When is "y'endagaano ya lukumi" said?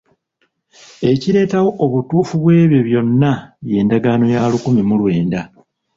3.69-4.81